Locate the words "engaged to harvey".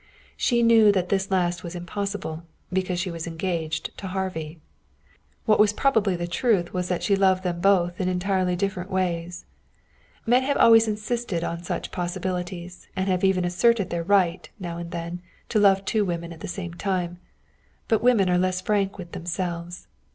3.27-4.59